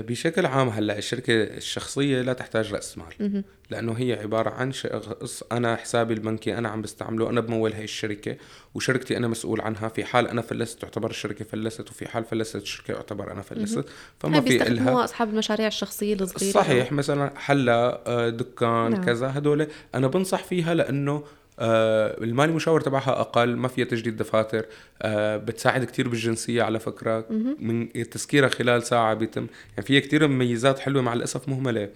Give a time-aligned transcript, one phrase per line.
[0.00, 3.44] بشكل عام هلا الشركة الشخصية لا تحتاج رأس مال.
[3.70, 8.36] لأنه هي عبارة عن شخص أنا حسابي البنكي أنا عم بستعمله أنا بمول هي الشركة
[8.74, 12.92] وشركتي أنا مسؤول عنها في حال أنا فلست تعتبر الشركة فلست وفي حال فلست الشركة
[12.92, 13.84] يعتبر أنا فلست
[14.20, 16.52] فما في لها أصحاب المشاريع الشخصية الصغيرة.
[16.52, 19.04] صحيح مثلا حلا آه، دكان نعم.
[19.04, 21.24] كذا هدول أنا بنصح فيها لأنه
[21.58, 24.66] المالي مشاور تبعها أقل ما فيها تجديد دفاتر
[25.02, 27.26] آه بتساعد كتير بالجنسية على فكرة.
[27.58, 29.46] من تسكيرها خلال ساعة بيتم.
[29.70, 31.88] يعني فيها كتير مميزات حلوة مع الأسف مهمله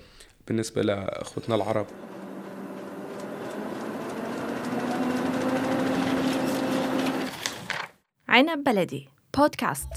[0.48, 1.86] بالنسبة لأخوتنا العرب.
[8.28, 9.88] عنب بلدي بودكاست.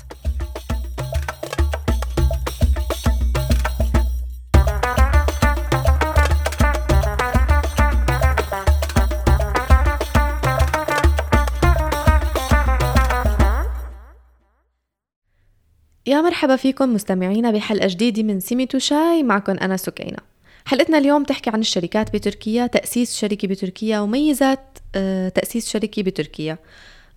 [16.10, 20.18] يا مرحبا فيكم مستمعينا بحلقة جديدة من سيميت وشاي معكم أنا سكينة
[20.66, 26.58] حلقتنا اليوم تحكي عن الشركات بتركيا تأسيس شركة بتركيا وميزات آه، تأسيس شركة بتركيا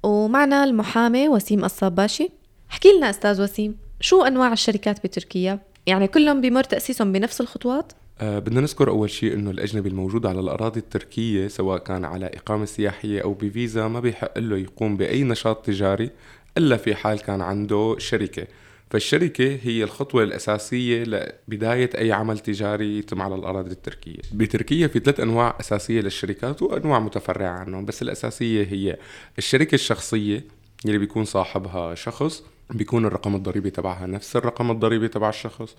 [0.03, 2.31] ومعنا المحامي وسيم الصباشي
[2.71, 8.39] احكي لنا أستاذ وسيم شو أنواع الشركات بتركيا؟ يعني كلهم بمر تأسيسهم بنفس الخطوات؟ أه
[8.39, 13.23] بدنا نذكر أول شيء إنه الأجنبي الموجود على الأراضي التركية سواء كان على إقامة سياحية
[13.23, 16.11] أو بفيزا ما بيحق له يقوم بأي نشاط تجاري
[16.59, 18.47] إلا في حال كان عنده شركة
[18.93, 24.21] فالشركة هي الخطوة الأساسية لبداية أي عمل تجاري يتم على الأراضي التركية.
[24.33, 28.97] بتركيا في ثلاث أنواع أساسية للشركات وأنواع متفرعة عنهم بس الأساسية هي
[29.39, 30.45] الشركة الشخصية
[30.87, 35.77] اللي بيكون صاحبها شخص بيكون الرقم الضريبي تبعها نفس الرقم الضريبي تبع الشخص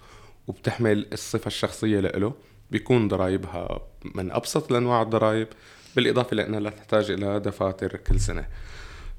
[0.47, 2.33] وبتحمل الصفة الشخصية له
[2.71, 3.81] بيكون ضرائبها
[4.15, 5.47] من أبسط الأنواع الضرائب
[5.95, 8.45] بالإضافة لأنها لا تحتاج إلى دفاتر كل سنة.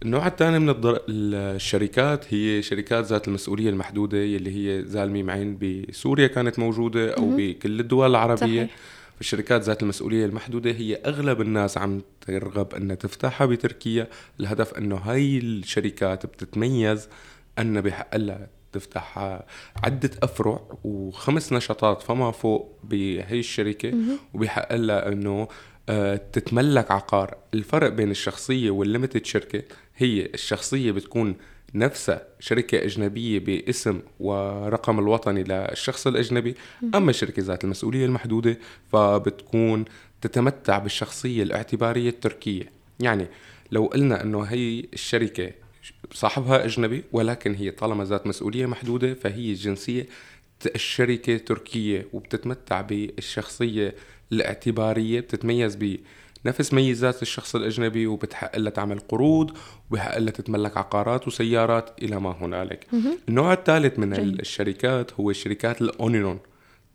[0.04, 1.00] النوع الثاني من الضر...
[1.08, 7.80] الشركات هي شركات ذات المسؤولية المحدودة يلي هي زالمي معين بسوريا كانت موجودة أو بكل
[7.80, 8.36] الدول العربية.
[8.36, 8.76] صحيح.
[9.20, 14.08] الشركات ذات المسؤولية المحدودة هي أغلب الناس عم ترغب أنها تفتحها بتركيا.
[14.40, 17.08] الهدف أنه هاي الشركات بتتميز
[17.58, 19.18] أن بحق لها تفتح
[19.84, 23.94] عدة أفرع وخمس نشاطات فما فوق بهي الشركة.
[24.34, 25.48] وبحق لها أنه
[26.32, 27.36] تتملك عقار.
[27.54, 29.62] الفرق بين الشخصية والليمتد شركة
[29.96, 31.36] هي الشخصية بتكون
[31.74, 36.54] نفسها شركة أجنبية باسم ورقم الوطني للشخص الأجنبي
[36.94, 38.58] أما الشركة ذات المسؤولية المحدودة
[38.92, 39.84] فبتكون
[40.20, 42.72] تتمتع بالشخصية الاعتبارية التركية.
[43.00, 43.26] يعني
[43.70, 45.50] لو قلنا أنه هي الشركة
[46.12, 50.06] صاحبها أجنبي ولكن هي طالما ذات مسؤولية محدودة فهي الجنسية
[50.74, 53.94] الشركة تركية وبتتمتع بالشخصية
[54.32, 55.78] الاعتبارية بتتميز
[56.44, 59.50] بنفس ميزات الشخص الأجنبي وبتحق لها تعمل قروض
[59.90, 62.86] وبحق لها تتملك عقارات وسيارات إلى ما هنالك.
[63.28, 64.40] النوع الثالث من جيد.
[64.40, 66.38] الشركات هو الشركات الأونينون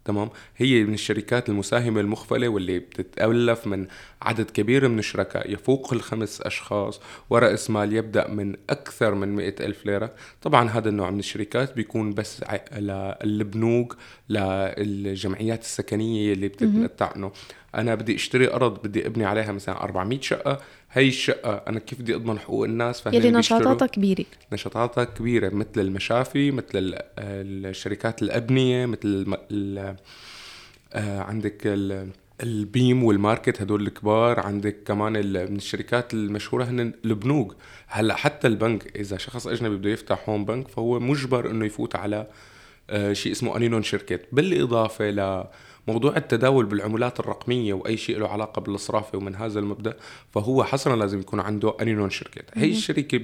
[0.09, 3.87] تمام؟ هي من الشركات المساهمة المخفلة واللي بتتألف من
[4.21, 9.85] عدد كبير من الشركاء يفوق الخمس أشخاص ورأس مال يبدأ من أكثر من مئة ألف
[9.85, 10.13] ليرة.
[10.41, 12.43] طبعا هذا النوع من الشركات بيكون بس
[13.23, 13.97] للبنوك
[14.29, 17.31] للجمعيات السكنية اللي بتتمتع انه
[17.75, 20.57] أنا بدي أشتري أرض بدي أبني عليها مثلا 400 شقة.
[20.91, 24.25] هي الشقة أنا كيف بدي أضمن حقوق الناس؟ يلي نشاطاتها كبيرة.
[24.53, 29.37] نشاطاتها كبيرة مثل المشافي مثل الشركات الأبنية مثل
[30.93, 31.61] آه، عندك
[32.43, 34.39] البيم والماركت هدول الكبار.
[34.39, 37.55] عندك كمان من الشركات المشهورة هن البنوك.
[37.87, 42.27] هلأ حتى البنك إذا شخص أجنبي بده يفتح هون بنك فهو مجبر إنه يفوت على
[42.89, 45.43] آه، شيء اسمه أنينون شركت بالإضافة ل
[45.89, 49.97] موضوع التداول بالعملات الرقمية وأي شيء له علاقة بالصرافة ومن هذا المبدأ
[50.31, 52.41] فهو حصرا لازم يكون عنده أنينون شركة.
[52.53, 53.21] هي الشركة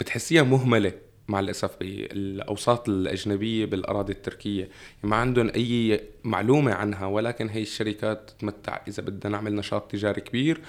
[0.00, 0.92] بتحسيها مهملة
[1.28, 4.60] مع الأسف بالأوساط الأجنبية بالأراضي التركية.
[4.60, 4.70] يعني
[5.02, 10.60] ما عندهم أي معلومة عنها ولكن هي الشركات تتمتع إذا بدنا نعمل نشاط تجاري كبير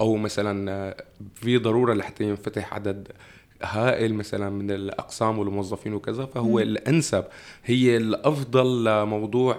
[0.00, 0.94] أو مثلا
[1.34, 3.08] في ضرورة لحتى ينفتح عدد
[3.62, 7.24] هائل مثلا من الأقسام والموظفين وكذا فهو الأنسب.
[7.64, 9.58] هي الأفضل لموضوع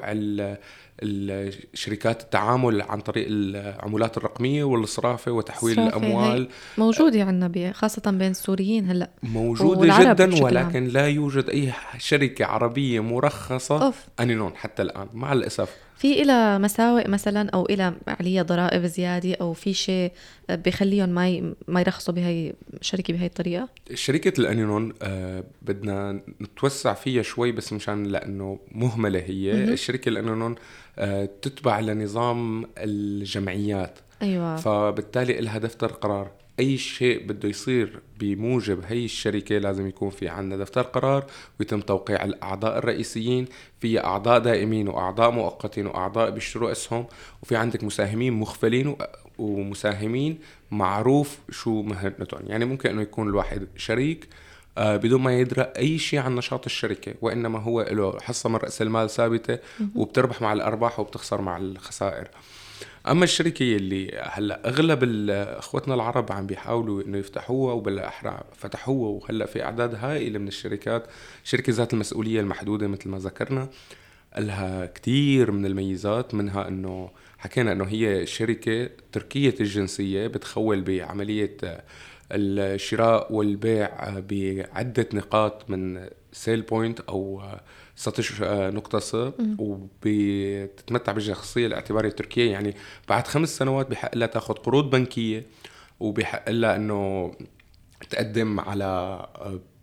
[1.04, 6.50] الشركات التعامل عن طريق العملات الرقمية والصرافة وتحويل الأموال.
[6.78, 9.10] موجودة عندنا خاصة بين السوريين هلأ.
[9.24, 14.06] موجودة جدا ولكن لا يوجد أي شركة عربية مرخصة أوف.
[14.20, 15.76] أنينون حتى الآن مع الأسف.
[16.00, 20.12] في إلى مساوئ مثلا أو إلى عليها ضرائب زيادة أو في شيء
[20.50, 27.52] بخليهم ما ما يرخصوا بهي الشركة بهي الطريقة؟ شركة الأنينون آه بدنا نتوسع فيها شوي
[27.52, 29.74] بس مشان لأنه مهملة هي م-م.
[29.74, 30.56] الشركة الأنينون
[31.00, 39.06] آه تتبع لنظام الجمعيات أيوة فبالتالي لها دفتر قرار أي شيء بده يصير بموجب هي
[39.06, 41.26] الشركة لازم يكون في عندنا دفتر قرار
[41.60, 43.46] ويتم توقيع الأعضاء الرئيسيين.
[43.80, 47.06] في أعضاء دائمين وأعضاء مؤقتين وأعضاء بيشتروا اسهم.
[47.44, 48.96] وفي عندك مساهمين مخفلين
[49.40, 50.40] ومساهمين
[50.72, 54.28] معروف شو مهنتهم يعني ممكن إنه يكون الواحد شريك
[54.78, 58.82] آه، بدون ما يدرى أي شيء عن نشاط الشركة وإنما هو له حصة من رأس
[58.82, 59.60] المال ثابتة
[59.96, 62.28] وبتربح مع الأرباح وبتخسر مع الخسائر.
[63.10, 69.64] أما الشركة اللي هلأ أغلب اخوتنا العرب عم بيحاولوا إنه يفتحوها وبالاحرى فتحوها وهلأ في
[69.64, 71.08] أعداد هائلة من الشركات
[71.44, 73.70] شركة ذات المسؤولية المحدودة مثل ما ذكرنا
[74.38, 81.58] لها كثير من الميزات منها إنه حكينا إنه هي شركة تركية الجنسية بتخول بعملية
[82.32, 83.90] الشراء والبيع
[84.20, 87.44] بعدة نقاط من sale point أو
[87.96, 89.16] satış noktası
[89.60, 92.52] وبتتمتع بالشخصية الاعتبارية التركية.
[92.52, 92.76] يعني
[93.10, 95.44] بعد خمس سنوات بحق لها تاخذ قروض بنكية
[96.00, 97.32] وبحق لها إنه
[98.10, 99.20] تقدم على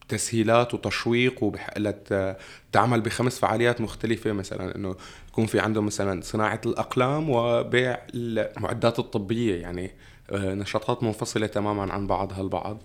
[0.09, 2.37] تسهيلات وتشويق وبحق لها
[2.73, 4.33] تعمل بخمس فعاليات مختلفة.
[4.33, 4.97] مثلا إنه
[5.29, 9.55] يكون في عندهم مثلا صناعة الأقلام وبيع المعدات الطبية.
[9.55, 9.91] يعني آه،
[10.33, 12.83] نشاطات منفصلة تماما عن بعضها البعض.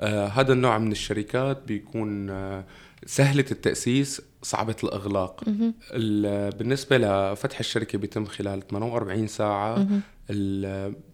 [0.00, 2.64] آه، هذا النوع من الشركات بيكون آه،
[3.06, 5.44] سهلة التأسيس صعبة الإغلاق.
[6.58, 9.86] بالنسبة لفتح الشركة بيتم خلال 48 ساعة.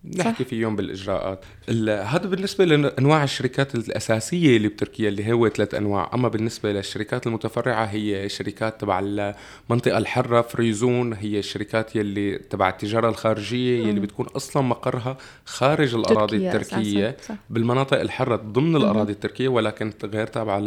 [0.05, 1.45] نحكي في يوم بالإجراءات.
[1.89, 6.11] هذا بالنسبة لأنواع الشركات الأساسية اللي بتركيا اللي هو ثلاث أنواع.
[6.15, 13.09] أما بالنسبة للشركات المتفرعة هي شركات تبع المنطقة الحرة فريزون هي الشركات يلي تبع التجارة
[13.09, 17.17] الخارجية يلي بتكون أصلا مقرها خارج الأراضي التركية
[17.51, 20.59] بالمناطق الحرة ضمن الأراضي التركية ولكن غير تابعة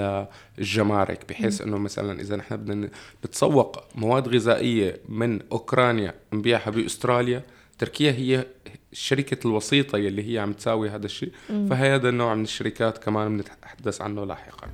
[0.57, 2.89] للجمارك بحيث إنه مثلا إذا نحن بدنا
[3.25, 7.43] نتسوق مواد غذائية من أوكرانيا نبيعها بأستراليا
[7.83, 8.45] تركيا هي
[8.91, 11.31] الشركة الوسيطة يلي هي عم تساوي هذا الشيء.
[11.47, 14.67] فهذا النوع من الشركات كمان بنتحدث عنه لاحقا.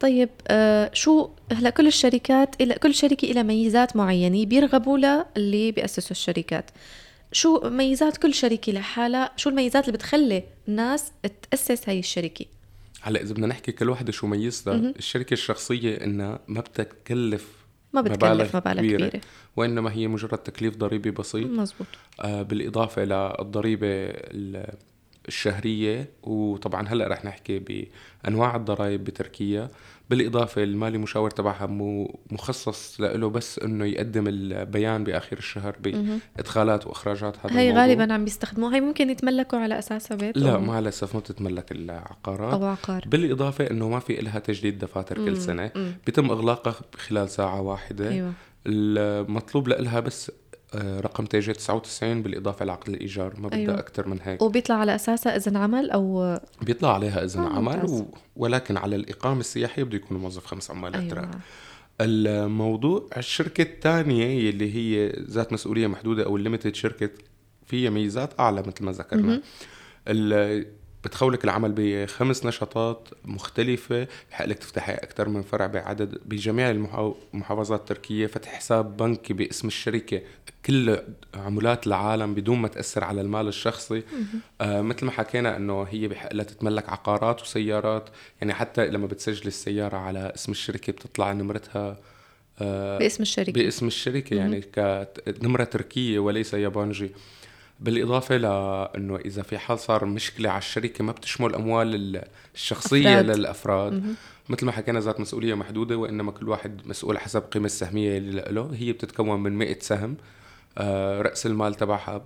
[0.00, 5.72] طيب آه شو هلا كل الشركات إلى كل شركة لها ميزات معينة بيرغبوا لها اللي
[5.72, 6.70] بيأسسوا الشركات.
[7.32, 11.12] شو ميزات كل شركة لحالها؟ شو الميزات اللي بتخلي الناس
[11.50, 12.44] تأسس هاي الشركة؟
[13.00, 17.58] هلا إذا بدنا نحكي كل وحدة شو ميزتها الشركة الشخصية إنها ما بتكلف
[17.92, 19.08] ما بتكلف مبالغ كبيرة.
[19.08, 19.20] كبيرة.
[19.56, 21.46] وإنما هي مجرد تكليف ضريبي بسيط.
[21.50, 21.86] مزبوط.
[22.20, 24.12] آه بالإضافة للضريبة
[25.28, 29.68] الشهرية وطبعا هلأ رح نحكي بأنواع الضرائب بتركيا.
[30.10, 31.66] بالإضافة المالي مشاور تبعها
[32.30, 37.86] مخصص له بس إنه يقدم البيان بآخر الشهر بإدخالات وإخراجات هذا هي الموضوع.
[37.86, 38.76] غالبا عم بيستخدموها.
[38.76, 42.52] هي ممكن يتملكوا على أساسها بيت لا مع الأسف ما بتتملك العقارات.
[42.52, 43.04] أو عقار.
[43.06, 45.70] بالإضافة إنه ما في لها تجديد دفاتر كل سنة.
[45.76, 45.92] مم.
[46.06, 48.08] بيتم إغلاقها خلال ساعة واحدة.
[48.08, 48.32] أيوة.
[48.66, 50.32] المطلوب لها بس
[50.74, 53.78] رقم TC 99 بالإضافة لعقد الإيجار ما بدها أيوة.
[53.78, 54.42] أكثر من هيك.
[54.42, 58.06] وبيطلع على اساسها إذن عمل أو بيطلع عليها إذن آه عمل و...
[58.36, 61.10] ولكن على الإقامة السياحية بده يكون موظف خمس عمالات أيوة.
[61.10, 61.30] أتراك.
[62.00, 67.10] الموضوع الشركة الثانية اللي هي ذات مسؤولية محدودة أو ال limited şirket
[67.66, 69.42] فيها ميزات أعلى مثل ما ذكرنا.
[71.08, 78.26] بتخولك العمل بخمس نشاطات مختلفة بحق لك تفتحي أكثر من فرع بعدد بجميع المحافظات التركية
[78.26, 80.20] فتح حساب بنكي باسم الشركة
[80.66, 80.98] كل
[81.34, 84.02] عملات العالم بدون ما تأثر على المال الشخصي.
[84.60, 88.08] آه مثل ما حكينا أنه هي بحق لها تتملك عقارات وسيارات
[88.40, 91.96] يعني حتى لما بتسجل السيارة على اسم الشركة بتطلع نمرتها
[92.58, 93.52] آه باسم الشركة.
[93.52, 97.10] باسم الشركة يعني كنمرة تركية وليس يابانجي.
[97.80, 102.22] بالإضافة لأنه إذا في حال صار مشكلة على الشركة ما بتشمل أموال
[102.54, 103.36] الشخصية أفراد.
[103.36, 103.92] للأفراد.
[103.92, 104.14] م-م.
[104.48, 108.70] مثل ما حكينا ذات مسؤولية محدودة وإنما كل واحد مسؤول حسب القيمه السهمية اللي له.
[108.74, 110.16] هي بتتكون من 100 سهم.
[110.78, 112.24] آه رأس المال تبعها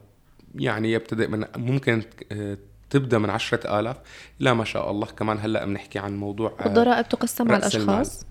[0.54, 2.58] يعني يبتدئ من ممكن آه
[2.90, 3.96] تبدأ من 10000
[4.40, 8.26] لا ما شاء الله كمان هلأ بنحكي عن موضوع آه الضرائب تقسم على الأشخاص؟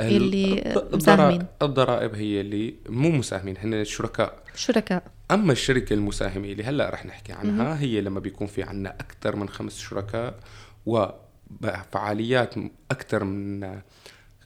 [0.00, 1.46] اللي مساهمين.
[1.62, 5.02] الضرائب هي اللي مو مساهمين هن شركاء شركاء.
[5.30, 9.48] أما الشركة المساهمة اللي هلأ رح نحكي عنها هي لما بيكون في عندنا أكثر من
[9.48, 10.34] خمس شركاء
[10.86, 12.54] وفعاليات
[12.90, 13.80] أكثر من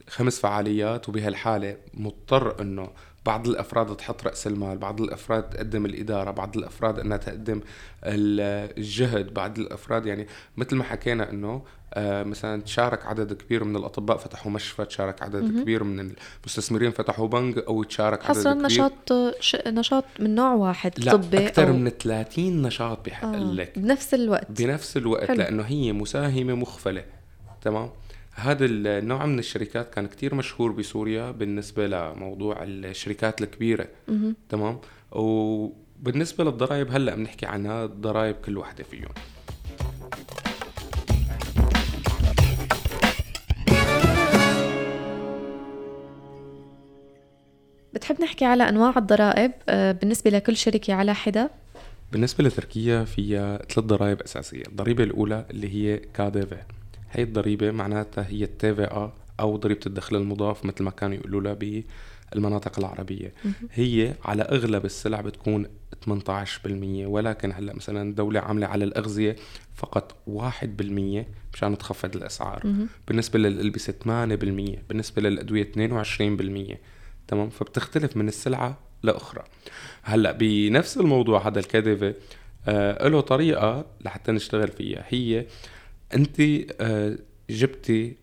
[0.09, 2.91] خمس فعاليات وبهالحالة مضطر إنه
[3.27, 7.61] بعض الأفراد تحط رأس المال بعض الأفراد تقدم الإدارة بعض الأفراد إنها تقدم
[8.05, 11.63] الجهد بعض الأفراد يعني مثل ما حكينا إنه
[11.95, 16.13] آه، مثلا تشارك عدد كبير من الأطباء فتحوا مشفى تشارك عدد م- كبير من
[16.45, 18.93] المستثمرين فتحوا بنك أو تشارك عدد كبير نشاط
[19.41, 19.57] ش...
[19.67, 21.73] نشاط من نوع واحد لا طبي أكثر أو...
[21.73, 23.37] من 30 نشاط بحق آه.
[23.37, 25.37] لك بنفس الوقت بنفس الوقت حلو.
[25.39, 27.05] لأنه هي مساهمة مخفلة
[27.63, 27.91] تمام
[28.39, 33.89] هذا النوع من الشركات كان كتير مشهور بسوريا بالنسبة لموضوع الشركات الكبيرة.
[34.49, 34.79] تمام؟
[35.13, 39.09] وبالنسبة للضرائب هلأ بنحكي عنها الضرائب كل واحدة فيهم.
[47.95, 51.51] بتحب نحكي على أنواع الضرائب؟ آه، بالنسبة لكل شركة على حدة؟
[52.13, 54.63] بالنسبة لتركيا فيها ثلاث ضرائب أساسية.
[54.69, 56.63] الضريبة الأولى اللي هي كاديفي
[57.17, 61.83] هي الضريبة معناتها هي التي أو ضريبة الدخل المضاف مثل ما كانوا يقولوا لها
[62.33, 63.33] بالمناطق العربية.
[63.73, 65.67] هي على أغلب السلع بتكون
[66.07, 66.09] 18%
[67.07, 69.37] ولكن هلأ مثلا الدولة عاملة على الأغذية
[69.75, 72.63] فقط 1% مشان تخفض الأسعار.
[73.09, 76.77] بالنسبة للألبسة 8% بالنسبة للأدوية 22%
[77.29, 79.45] تمام؟ فبتختلف من السلعة لأخرى.
[80.03, 82.15] هلأ بنفس الموضوع هذا الكذبة
[82.69, 85.05] آه له طريقة لحتى نشتغل فيها.
[85.09, 85.47] هي
[86.15, 86.41] انت
[86.81, 87.19] آه
[87.51, 88.17] جبتي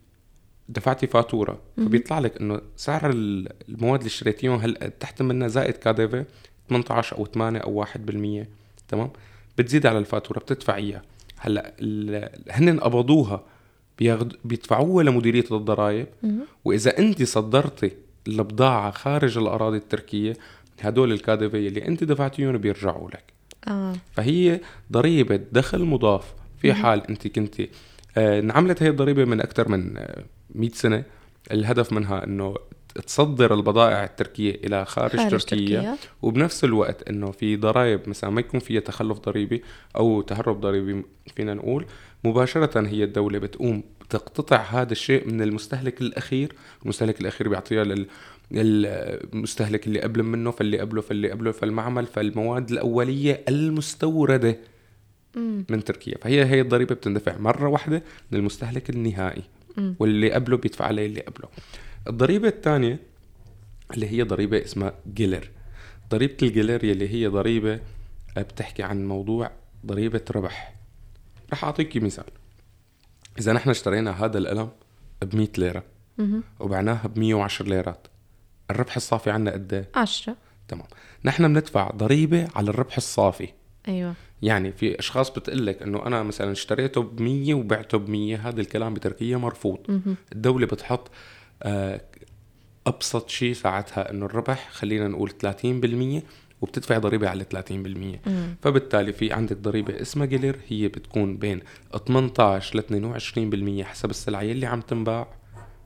[0.70, 6.26] دفعتي فاتورة فبيطلع لك إنه سعر المواد اللي اشتريتيهم هلا تحت منها زائد كاديفي
[6.70, 7.90] 18 أو 8 أو 1%
[8.88, 9.10] تمام؟
[9.58, 11.02] بتزيد على الفاتورة بتدفع إياها.
[11.38, 11.74] هلأ
[12.52, 13.44] هن قبضوها
[14.46, 16.08] بيدفعوها لمديرية الضرائب.
[16.66, 17.92] وإذا انت صدرتي
[18.28, 20.34] البضاعة خارج الأراضي التركية
[20.82, 23.24] هدول الكادفية اللي أنت دفعتيهم بيرجعوا لك.
[23.68, 23.94] آه.
[24.12, 24.60] فهي
[24.92, 26.34] ضريبة دخل مضاف
[26.64, 27.62] في حال أنت كنت
[28.18, 30.24] آه انعملت هي الضريبة من أكثر من آه
[30.56, 31.04] 100 سنة
[31.52, 32.56] الهدف منها أنه
[33.08, 35.98] تصدر البضائع التركية إلى خارج, خارج تركيا, تركيا.
[36.22, 39.64] وبنفس الوقت أنه في ضرائب مثلا ما يكون فيها تخلف ضريبي
[39.96, 41.04] أو تهرب ضريبي
[41.36, 41.86] فينا نقول
[42.24, 46.54] مباشرة هي الدولة بتقوم تقتطع هذا الشيء من المستهلك الأخير.
[46.84, 48.08] المستهلك الأخير بيعطيها لل
[48.52, 54.58] المستهلك اللي قبل منه فاللي قبله فاللي قبله فالمعمل فالمواد الأولية المستوردة.
[55.70, 56.18] من تركيا.
[56.22, 59.44] فهي هي الضريبة بتندفع مرة واحدة من المستهلك النهائي
[60.00, 61.50] واللي قبله بيدفع عليه اللي قبله.
[62.08, 63.00] الضريبة الثانية
[63.94, 65.50] اللي هي ضريبة اسمها جيلر.
[66.10, 67.80] ضريبة الجيلر اللي هي ضريبة
[68.38, 69.52] بتحكي عن موضوع
[69.86, 70.76] ضريبة ربح.
[71.54, 72.26] رح أعطيك مثال.
[73.40, 74.70] إذا نحن اشترينا هذا القلم
[75.22, 75.84] ب 100 ليره
[76.60, 78.08] وبعناها ب 110 ليرات
[78.72, 80.36] الربح الصافي عنا قد إيه؟ 10
[80.68, 80.86] تمام.
[81.26, 83.50] نحن بندفع ضريبة على الربح الصافي.
[83.88, 84.14] أيوه.
[84.44, 88.62] يعني في أشخاص بتقول لك إنه أنا مثلا اشتريته ب 100 وبعته ب 100 هذا
[88.62, 90.02] الكلام بتركيا مرفوض.
[90.32, 91.12] الدولة بتحط
[91.64, 92.02] آه
[92.88, 96.24] أبسط شيء ساعتها إنه الربح خلينا نقول 30%
[96.62, 98.56] وبتدفع ضريبة على 30% مم.
[98.62, 101.62] فبالتالي في عندك ضريبة اسمها جيلر هي بتكون بين
[102.08, 105.28] 18 ل 22% حسب السلعة يلي عم تنباع.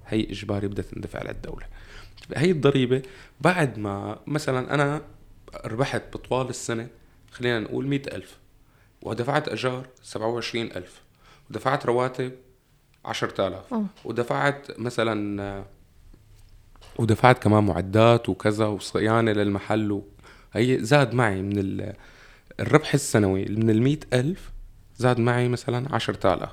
[0.07, 1.65] هي إجباري بدها تندفع للدولة.
[2.35, 3.01] هي الضريبة
[3.41, 5.01] بعد ما مثلا أنا
[5.65, 6.87] ربحت بطوال السنة
[7.31, 8.37] خلينا نقول مئة ألف.
[9.01, 11.01] ودفعت أجار سبعة وعشرين ألف
[11.49, 12.31] ودفعت رواتب
[13.05, 13.73] عشرة آلاف
[14.05, 15.65] ودفعت مثلا
[16.99, 20.01] ودفعت كمان معدات وكذا وصيانة للمحل
[20.53, 21.93] هي زاد معي من
[22.59, 24.51] الربح السنوي من المية ألف
[24.97, 26.51] زاد معي مثلا عشرة آلاف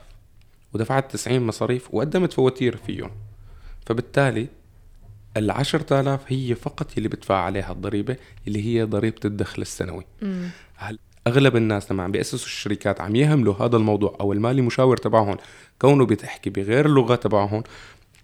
[0.73, 3.11] ودفعت تسعين مصاريف وقدمت فواتير فيهم.
[3.87, 4.49] فبالتالي
[5.37, 10.05] العشرة آلاف هي فقط اللي بدفع عليها الضريبة اللي هي ضريبة الدخل السنوي.
[10.75, 15.37] هل أغلب الناس لما عم بيأسسوا الشركات عم يهملوا هذا الموضوع أو المالي مشاور تبعهم
[15.79, 17.63] كونه بتحكي بغير اللغة تبعهم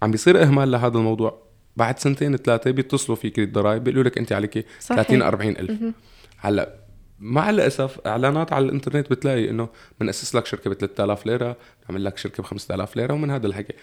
[0.01, 1.41] عم بيصير إهمال لهذا الموضوع.
[1.77, 5.93] بعد سنتين ثلاثة بيتصلوا فيك الضرائب بيقولوا لك أنت عليك 30 40 ألف.
[6.37, 6.75] هلأ
[7.19, 12.17] مع الأسف إعلانات على الإنترنت بتلاقي إنه بنأسس لك شركة ب 3000 ليرة بنعمل لك
[12.17, 13.73] شركة ب 5000 ليرة ومن هذا الحكي.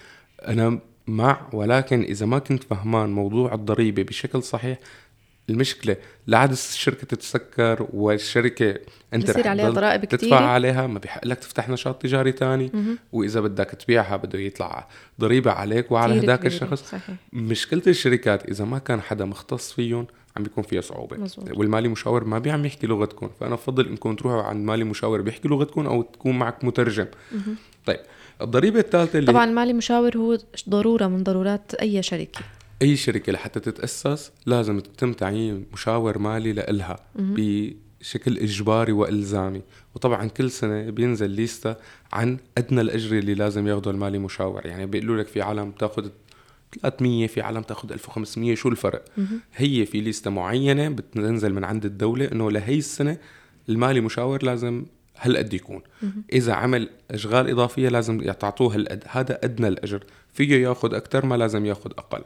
[0.48, 4.78] أنا مع ولكن إذا ما كنت فهمان موضوع الضريبة بشكل صحيح
[5.50, 8.78] المشكلة لعد الشركة تتسكر والشركة
[9.14, 10.18] انت بصير عليها ضرائب كتير.
[10.18, 12.72] تدفع عليها ما بيحق لك تفتح نشاط تجاري تاني.
[13.12, 14.88] وإذا بدك تبيعها بده يطلع
[15.20, 16.82] ضريبة عليك وعلى هداك الشخص.
[16.82, 17.16] صحيح.
[17.32, 21.16] مشكلة الشركات إذا ما كان حدا مختص فيهم عم بيكون فيها صعوبة.
[21.16, 21.58] مزبوط.
[21.58, 25.86] والمالي مشاور ما بيعم يحكي لغتكم فأنا بفضل إنكم تروحوا عند مالي مشاور بيحكي لغتكم
[25.86, 27.06] أو تكون معك مترجم.
[27.86, 28.00] طيب
[28.40, 30.38] الضريبة الثالثة اللي طبعا المالي مشاور هو
[30.68, 32.40] ضرورة من ضرورات أي شركة.
[32.82, 39.62] أي شركة لحتى تتأسس لازم يتم تعيين مشاور مالي لإلها بشكل إجباري وإلزامي.
[39.94, 41.76] وطبعا كل سنة بينزل ليستا
[42.12, 44.66] عن أدنى الأجر اللي لازم ياخذه المالي مشاور.
[44.66, 46.08] يعني بيقولوا لك في عالم بتاخذ
[46.82, 49.04] 300 في عالم تاخذ 1500 شو الفرق؟
[49.54, 53.18] هي في ليستا معينة بتنزل من عند الدولة إنه لهي السنة
[53.68, 54.84] المالي مشاور لازم
[55.20, 55.82] هالقد يكون.
[56.32, 59.04] إذا عمل أشغال إضافية لازم تعطوه هالقد.
[59.08, 60.04] هذا أدنى الأجر.
[60.34, 62.22] فيه ياخذ أكثر ما لازم ياخذ أقل.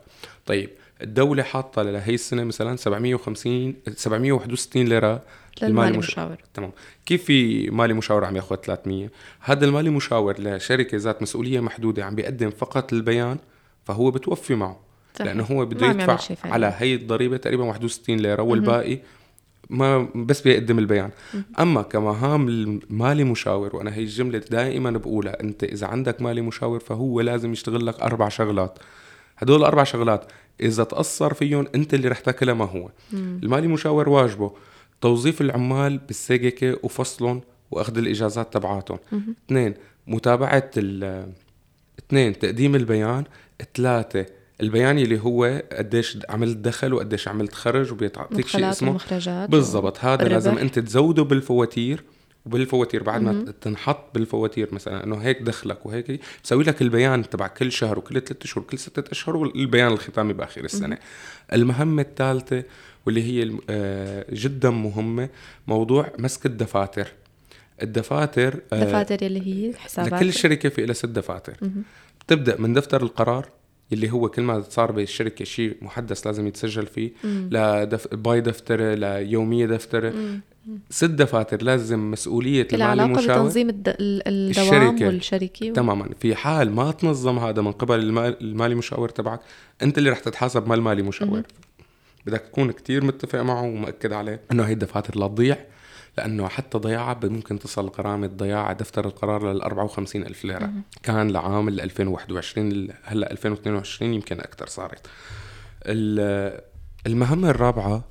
[0.47, 0.71] طيب
[1.03, 5.23] الدولة حاطة لهي السنة مثلا 750 761 ليرة
[5.63, 6.73] للمالي مشاور تمام.
[7.07, 9.09] كيف في مالي مشاور عم ياخذ 300
[9.41, 13.39] هذا المالي مشاور لشركة ذات مسؤولية محدودة عم بيقدم فقط البيان
[13.85, 14.81] فهو بتوفي معه.
[15.19, 15.27] طيب.
[15.27, 18.99] لأنه هو بده يدفع على هي الضريبة تقريبا 61 ليرة والباقي
[19.73, 21.11] ما بس بيقدم البيان.
[21.61, 27.21] أما كمهام المالي مشاور وأنا هي الجملة دائما بقولها أنت إذا عندك مالي مشاور فهو
[27.21, 28.79] لازم يشتغل لك أربع شغلات.
[29.39, 32.89] هدول الأربع شغلات إذا تأثر فيهم أنت اللي رح تاكلها ما هو.
[33.13, 33.41] مم.
[33.43, 34.53] المالي مشاور واجبه
[35.01, 38.99] توظيف العمال بالسجكه وفصلهم وأخذ الإجازات تبعاتهم.
[39.47, 39.75] اثنين
[40.07, 40.71] متابعة
[41.99, 43.25] اثنين تقديم البيان.
[43.75, 44.27] ثلاثة
[44.63, 48.99] البيان اللي هو قديش عملت دخل وقديش عملت خرج وبيعطيك شيء اسمه.
[49.47, 50.33] بالضبط هذا الربح.
[50.33, 52.05] لازم انت تزوده بالفواتير
[52.47, 57.73] وبالفواتير بعد ما تنحط بالفواتير مثلا إنه هيك دخلك وهيك بسوي لك البيان تبع كل
[57.73, 60.99] شهر وكل ثلاثة أشهر وكل ستة أشهر والبيان الختامي بآخر السنة.
[61.53, 62.63] المهمة الثالثة
[63.07, 65.29] واللي هي آه، جدا مهمة
[65.67, 67.09] موضوع مسك الدفاتر.
[67.83, 70.13] الدفاتر الدفاتر اللي هي حسابات.
[70.13, 71.57] لكل شركة في لها ست دفاتر.
[72.21, 73.49] بتبدأ من دفتر القرار
[73.93, 78.15] اللي هو كل ما صار بالشركة شيء محدث لازم يتسجل فيه لدف...
[78.15, 80.13] pay defteri يوميه defteri.
[80.91, 83.97] ست دفاتر لازم مسؤولية المالي المشاور بتنظيم الد...
[84.01, 85.07] الدوام الشركة.
[85.07, 85.71] والشركة.
[85.71, 85.73] و...
[85.73, 86.09] تماما.
[86.21, 88.01] في حال ما تنظم هذا من قبل
[88.41, 89.41] المالي مشاور تبعك
[89.83, 91.43] أنت اللي رح تتحاسب مال مالي مشاور
[92.27, 95.57] بدك تكون كتير متفق معه ومأكد عليه إنه هي الدفاتر لا تضيع.
[96.19, 100.83] لأنه حتى ضياعها ممكن تصل غرامه ضياع دفتر القرار لل 54 ألف ليرة مم.
[101.03, 105.07] كان لعام 2021 هلأ 2022 يمكن أكثر صارت
[107.07, 108.05] المهمة الرابعة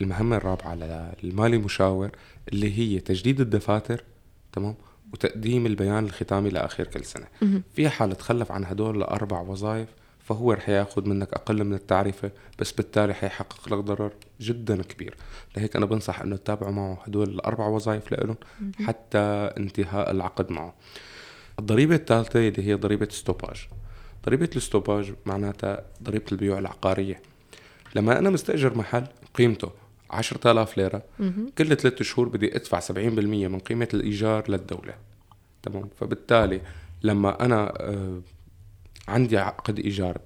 [0.00, 0.74] المهمة الرابعة
[1.22, 2.10] للمالي مشاور
[2.52, 4.04] اللي هي تجديد الدفاتر
[4.52, 4.74] تمام
[5.12, 7.26] وتقديم البيان الختامي لآخر كل سنة.
[7.74, 9.88] في حال تخلف عن هدول الأربع وظائف
[10.28, 15.14] فهو رح ياخذ منك أقل من التعرفه بس بالتالي حيحقق لك ضرر جدا كبير.
[15.56, 18.36] لهيك أنا بنصح إنه تتابعوا معه هدول الأربع وظائف لهم
[18.86, 19.18] حتى
[19.56, 20.74] انتهاء العقد معه.
[21.58, 23.68] الضريبة الثالثة اللي هي ضريبة ستوباج
[24.26, 27.22] ضريبة الستوباج معناتها ضريبة البيوع العقارية.
[27.94, 29.70] لما أنا مستأجر محل قيمته
[30.10, 31.02] 10000 ليرة
[31.58, 34.94] كل ثلاثة شهور بدي أدفع 70% من قيمة الإيجار للدولة.
[35.62, 36.60] تمام؟ فبالتالي
[37.02, 38.20] لما أنا آه
[39.08, 40.18] عندي عقد إيجار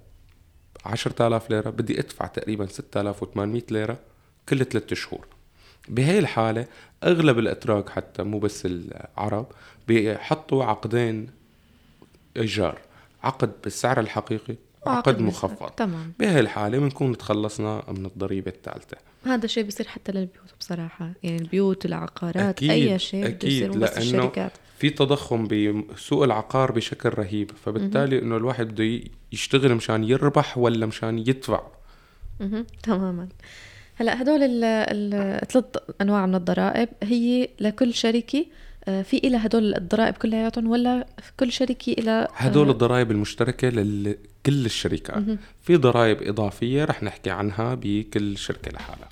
[0.84, 3.98] 10000 ليرة بدي أدفع تقريبا 6800 ليرة
[4.48, 5.26] كل ثلاثة شهور.
[5.88, 6.66] بهي الحالة
[7.04, 9.46] أغلب الأتراك حتى مو بس العرب
[9.88, 11.30] بيحطوا عقدين
[12.36, 12.78] إيجار
[13.22, 15.70] عقد بالسعر الحقيقي وعقد مخفض.
[15.70, 16.12] تمام.
[16.18, 18.96] بهي الحالة بنكون تخلصنا من الضريبة الثالثة.
[19.24, 24.52] هذا الشيء بيصير حتى للبيوت بصراحة يعني البيوت العقارات أكيد أي شيء أكيد لأنه الشركات.
[24.82, 29.00] في تضخم بسوق العقار بشكل رهيب فبالتالي إنه الواحد بده
[29.32, 31.62] يشتغل مشان يربح ولا مشان يدفع.
[32.82, 33.28] تماما.
[33.94, 35.64] هلأ هدول الثلاث
[36.00, 38.46] أنواع من الضرائب هي لكل شركه
[38.84, 44.66] آه، في إلى هدول الضرائب كلياتهم ولا في كل شركة إلى هدول الضرائب المشتركة لكل
[44.66, 45.24] الشركات.
[45.62, 49.08] في ضرائب إضافية رح نحكي عنها بكل شركة لحالها.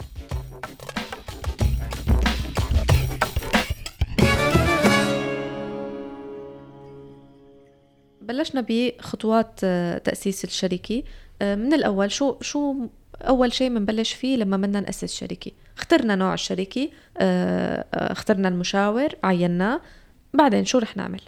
[8.33, 11.03] بلشنا بخطوات آه، تأسيس الشركة
[11.43, 12.77] آه، من الأول شو شو
[13.21, 16.89] أول شيء بنبلش فيه لما بدنا نأسس شركة اخترنا نوع الشركة
[17.19, 19.81] آه، اخترنا ال müşavir عيناه
[20.35, 21.21] بعدين شو رح نعمل؟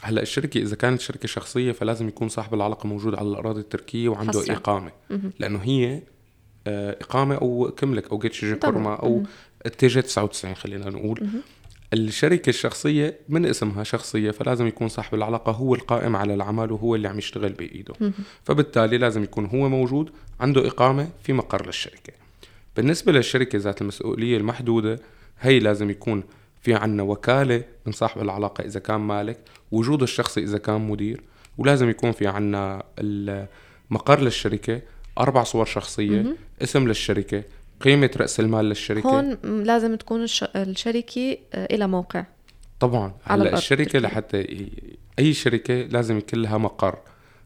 [0.00, 4.40] هلا الشركة إذا كانت شركه شخصية فلازم يكون صاحب العلاقة موجود على الأراضي التركية وعنده
[4.40, 4.52] حصر.
[4.52, 4.92] إقامة.
[5.38, 6.02] لأنه هي
[6.66, 9.22] إقامة أو kimlik أو geçici koruma أو
[9.78, 11.28] TC 99 خلينا نقول.
[11.94, 17.08] الشركة الشخصية من اسمها شخصية فلازم يكون صاحب العلاقة هو القائم على العمل وهو اللي
[17.08, 17.94] عم يشتغل بإيده.
[18.44, 22.12] فبالتالي لازم يكون هو موجود عنده إقامة في مقر للشركة.
[22.76, 25.00] بالنسبة للشركة ذات المسؤولية المحدودة
[25.40, 26.22] هي لازم يكون
[26.62, 29.38] في عنا وكالة من صاحب العلاقة إذا كان مالك
[29.72, 31.20] وجود الشخصي إذا كان مدير
[31.58, 32.82] ولازم يكون في عنا
[33.90, 34.80] مقر للشركة
[35.18, 37.42] أربع صور شخصية اسم للشركة
[37.80, 40.22] قيمة رأس المال للشركة؟ هون لازم تكون
[40.56, 42.24] الشركة آه، إلى موقع.
[42.80, 43.14] طبعا.
[43.24, 44.68] هلأ الشركة لحتى
[45.18, 46.98] أي شركة لازم يكون لها مقر.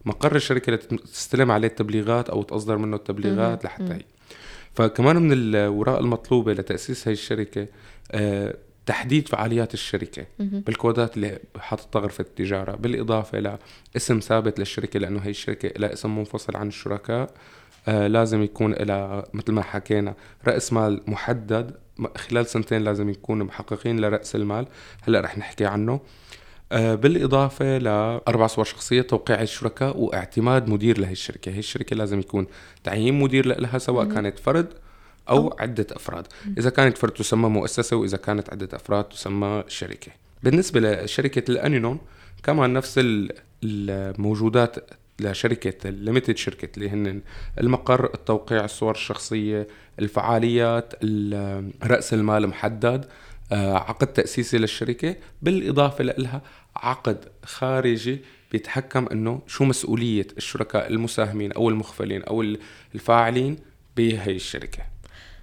[0.04, 4.02] مقر الشركة تستلم عليه التبليغات أو تصدر منه التبليغات لحتى هي.
[4.74, 7.66] فكمان من الوراء المطلوبة لتأسيس هاي الشركة
[8.12, 10.26] آه، تحديد فعاليات الشركة.
[10.38, 13.58] بالكودات اللي حاططها غرفة التجارة بالإضافة
[13.94, 17.30] لاسم ثابت للشركة لأنه هي الشركة لها اسم منفصل عن الشركاء.
[17.88, 20.14] لازم يكون لها مثل ما حكينا
[20.46, 21.76] رأس مال محدد
[22.16, 24.66] خلال سنتين لازم يكونوا محققين لرأس المال.
[25.02, 26.00] هلأ رح نحكي عنه.
[26.72, 31.52] آه، بالإضافة لأربع صور شخصية توقيع الشركاء واعتماد مدير لهي الشركة.
[31.52, 32.46] هي الشركة لازم يكون
[32.84, 34.68] تعيين مدير لها سواء كانت فرد
[35.28, 36.26] أو عدة أفراد.
[36.58, 40.12] إذا كانت فرد تسمى مؤسسة وإذا كانت عدة أفراد تسمى شركة.
[40.42, 41.98] بالنسبة لشركة الأنينون
[42.42, 43.00] كمان نفس
[43.64, 44.76] الموجودات
[45.20, 47.20] لشركة الليمتد شركة اللي هن
[47.60, 49.66] المقر التوقيع الصور الشخصية
[49.98, 50.94] الفعاليات
[51.82, 53.04] رأس المال محدد
[53.52, 55.16] آه، عقد تأسيسي للشركة.
[55.42, 56.42] بالإضافة لها
[56.76, 58.20] عقد خارجي
[58.52, 62.44] بيتحكم إنه شو مسؤولية الشركاء المساهمين أو المخفلين أو
[62.94, 63.56] الفاعلين
[63.96, 64.97] بهي الشركة.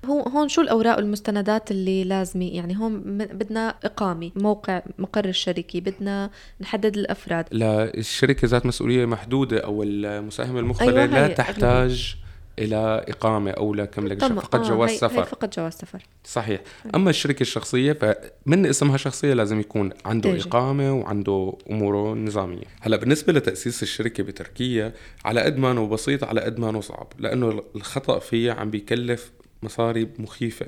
[0.06, 6.30] هو هون شو الأوراق والمستندات اللي لازمه يعني هون بدنا إقامة موقع مقر الشركة بدنا
[6.62, 7.46] نحدد الأفراد.
[7.52, 12.16] لا الشركة ذات مسؤولية محدودة أو المساهم المخبر أيوة لا تحتاج
[12.60, 16.06] إلى إقامة أو لكم فقط آه جواز سفر هي فقط جواز سفر.
[16.24, 16.62] صحيح.
[16.96, 20.50] أما الشركة الشخصية فمن اسمها شخصية لازم يكون عنده تيجي.
[20.50, 24.94] إقامة وعنده أموره نظاميه هلا بالنسبة لتأسيس الشركة بتركيا
[25.26, 29.32] على قد ما بسيط على قد ما صعب لأنه الخطأ فيها عم بيكلف
[29.64, 30.66] مصاري مخيفة.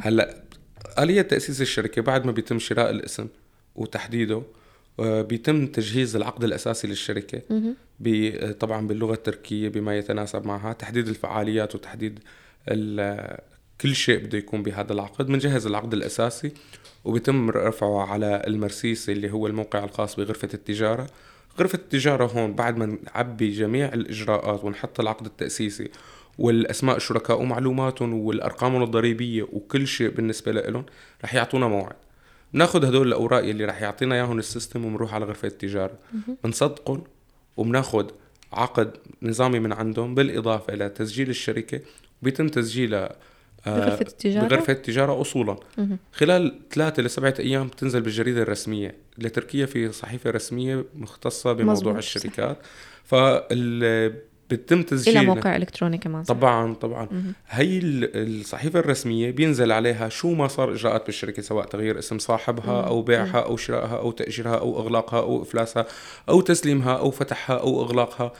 [0.00, 0.42] هلأ
[0.98, 3.28] آلية تأسيس الشركة بعد ما بيتم شراء الاسم
[3.74, 4.42] وتحديده
[5.00, 7.42] آه، بيتم تجهيز العقد الأساسي للشركة.
[8.60, 12.18] طبعا باللغة التركية بما يتناسب معها تحديد الفعاليات وتحديد
[13.80, 15.26] كل شيء بده يكون بهذا العقد.
[15.26, 16.52] بنجهز العقد الأساسي
[17.04, 21.06] وبيتم رفعه على المرسيسي اللي هو الموقع الخاص بغرفة التجارة.
[21.58, 25.90] غرفة التجارة هون بعد ما نعبي جميع الإجراءات ونحط العقد التأسيسي
[26.38, 30.84] والأسماء الشركاء ومعلوماتهم والأرقام الضريبية وكل شيء بالنسبة لهم
[31.24, 31.96] رح يعطونا موعد.
[32.54, 35.98] بناخذ هدول الأوراق اللي رح يعطينا إياهم السيستم وبنروح على غرفة التجارة.
[36.44, 37.04] بنصدقهم
[37.56, 38.10] وبناخذ
[38.52, 38.90] عقد
[39.22, 41.80] نظامي من عندهم بالإضافة إلى تسجيل الشركة
[42.22, 43.16] بيتم تسجيلها
[43.66, 45.56] آه، بغرفة التجارة؟ بغرفة التجارة أصولا.
[46.12, 48.94] خلال ثلاثة لسبعة أيام بتنزل بالجريدة الرسمية.
[49.18, 51.96] لتركيا في صحيفة رسمية مختصة بموضوع مزبوط.
[51.96, 52.58] الشركات.
[53.04, 54.14] فال
[54.50, 56.34] بتم تسجيل إلى موقع إلكتروني كمان صح.
[56.34, 57.04] طبعا طبعا.
[57.04, 62.82] م- هي الصحيفة الرسمية بينزل عليها شو ما صار إجراءات بالشركة سواء تغيير اسم صاحبها
[62.82, 65.86] م- أو بيعها أو شرائها أو تأجيرها أو إغلاقها أو إفلاسها
[66.28, 68.32] أو تسليمها أو فتحها أو إغلاقها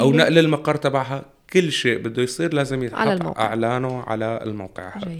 [0.00, 1.24] أو نقل المقر تبعها.
[1.52, 4.96] كل شيء بده يصير لازم يتحقق إعلانه على الموقع.
[4.96, 5.12] هذا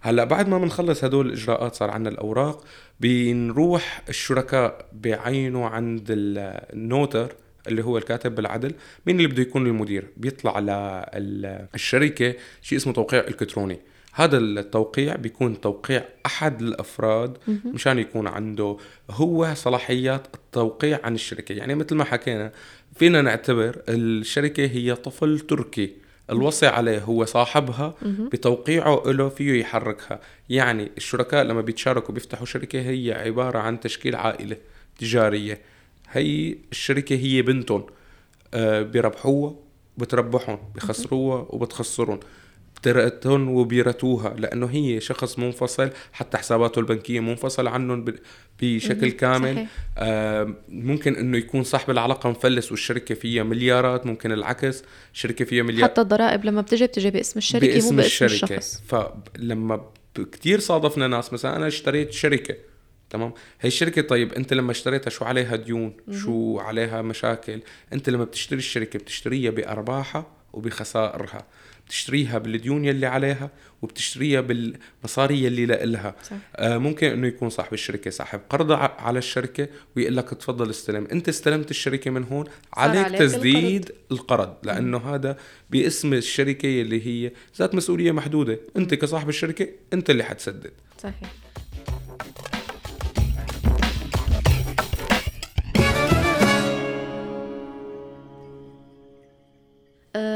[0.00, 2.64] هلأ بعد ما بنخلص هدول الإجراءات صار عندنا الأوراق
[3.00, 7.32] بنروح الشركاء بعينوا عند النوتر
[7.68, 8.74] اللي هو الكاتب بالعدل
[9.06, 10.58] مين اللي بده يكون المدير؟ بيطلع
[11.16, 13.78] للشركة شيء اسمه توقيع إلكتروني.
[14.14, 18.76] هذا التوقيع بيكون توقيع أحد الأفراد مشان يكون عنده
[19.10, 21.52] هو صلاحيات التوقيع عن الشركة.
[21.52, 22.52] يعني مثل ما حكينا
[22.96, 25.92] فينا نعتبر الشركة هي طفل تركي.
[26.30, 30.20] الوصي عليه هو صاحبها بتوقيعه له فيه يحركها.
[30.48, 34.56] يعني الشركاء لما بيتشاركوا بيفتحوا شركة هي عبارة عن تشكيل عائلة
[34.98, 35.60] تجارية.
[36.12, 37.86] هي الشركة هي بنتهم
[38.54, 39.54] آه بيربحوها
[39.98, 42.20] بتربحهم بخسروها وبتخسرهم.
[42.76, 48.04] بترقتهم وبيرتوها لأنه هي شخص منفصل حتى حساباته البنكية منفصل عنهم
[48.62, 49.54] بشكل كامل.
[49.54, 49.68] صحيح.
[49.98, 55.84] آه ممكن إنه يكون صاحب العلاقة مفلس والشركة فيها مليارات ممكن العكس شركة فيها مليار.
[55.84, 58.56] حتى الضرائب لما بتجي بتجي باسم الشركة باسم مو باسم الشركة.
[58.56, 58.82] الشخص.
[58.88, 59.90] فلما
[60.32, 62.54] كثير صادفنا ناس مثلا أنا اشتريت شركة
[63.12, 67.60] تمام؟ هي الشركة طيب انت لما اشتريتها شو عليها ديون؟ شو عليها مشاكل؟
[67.92, 71.46] انت لما بتشتري الشركة بتشتريها بأرباحها وبخسائرها.
[71.86, 73.50] بتشتريها بالديون يلي عليها
[73.82, 76.14] وبتشتريها بالمصاري يلي لها
[76.56, 81.08] آه ممكن إنه يكون صاحب الشركة صاحب قرض على الشركة ويقول لك تفضل استلم.
[81.12, 85.14] انت استلمت الشركة من هون عليك, عليك تسديد القرض, القرض لأنه مم.
[85.14, 85.36] هذا
[85.70, 88.58] باسم الشركة يلي هي ذات مسؤولية محدودة.
[88.76, 90.72] انت كصاحب الشركة انت اللي حتسدد.
[90.98, 91.41] صحيح.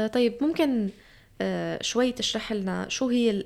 [0.07, 0.89] طيب ممكن
[1.41, 3.43] آه، شوي تشرح لنا شو هي.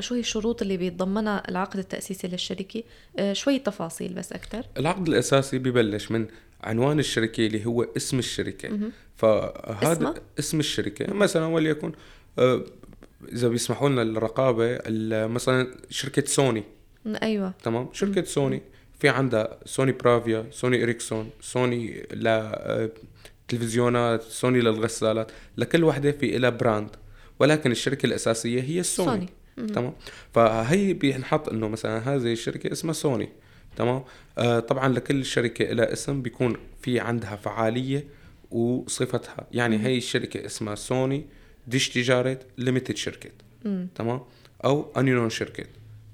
[0.00, 2.82] شو هي الشروط اللي بيتضمنها العقد التأسيسي للشركة؟
[3.18, 6.26] آه، شوي تفاصيل بس أكثر العقد الأساسي ببلش من
[6.60, 8.78] عنوان الشركة اللي هو اسم الشركة.
[9.16, 11.92] فهذا اسمه؟ اسم الشركة مثلا وليكن
[12.38, 12.64] آه،
[13.32, 14.78] إذا بيسمحوا لنا الرقابة
[15.26, 16.64] مثلا شركة سوني.
[17.06, 17.54] أيوة.
[17.62, 18.62] تمام؟ شركة سوني.
[18.98, 22.90] في عندها سوني برافيا سوني إريكسون سوني لا
[23.52, 26.90] تلفزيونات سوني للغسالات لكل وحدة في لها brand.
[27.38, 29.68] ولكن الشركة الأساسية هي السوني سوني.
[29.68, 29.92] تمام؟
[30.34, 33.28] فهي بينحط إنه مثلا هذه الشركة اسمها سوني.
[33.76, 34.04] تمام؟
[34.38, 38.04] آه طبعا لكل شركة لها اسم بيكون في عندها فعالية
[38.50, 39.46] وصفتها.
[39.52, 39.84] يعني مم.
[39.84, 41.26] هي الشركة اسمها سوني
[41.66, 43.30] dış ticaret limited şirketi.
[43.94, 44.20] تمام؟
[44.64, 45.64] أو anonim şirketi.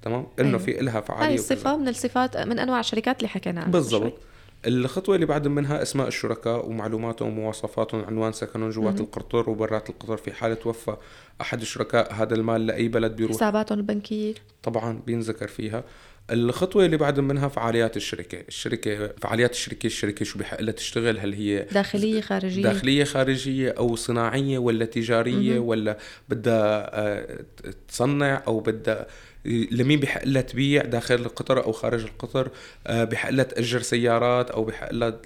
[0.02, 0.58] تمام؟ إنه أيوه.
[0.58, 4.20] في لها فعالية هاي الصفة من الصفات من أنواع الشركات اللي حكينا عنها بالضبط.
[4.66, 10.32] الخطوة اللي بعد منها أسماء الشركاء ومعلوماتهم ومواصفاتهم عنوان سكنهم جوات القطر وبرات القطر في
[10.32, 10.96] حالة توفى
[11.40, 14.34] أحد الشركاء هذا المال لأي بلد بيروح؟ حساباتهم البنكية.
[14.62, 15.84] طبعا بينذكر فيها.
[16.30, 18.44] الخطوة اللي بعد منها فعاليات الشركة.
[18.48, 23.96] الشركة فعاليات الشركة الشركة شو بحق لها تشتغل؟ هل هي داخلية خارجية؟ داخلية خارجية أو
[23.96, 25.66] صناعية ولا تجارية مم.
[25.68, 27.44] ولا بدها آه،
[27.88, 29.06] تصنع أو بدها
[29.44, 32.50] لمين بحق لها تبيع داخل القطر أو خارج القطر
[32.86, 35.20] آه، بحق لها تأجر سيارات أو بحق لها